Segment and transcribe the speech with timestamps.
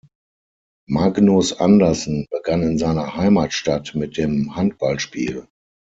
[0.89, 5.45] Magnus Andersen begann in seiner Heimatstadt mit dem Handballspiel.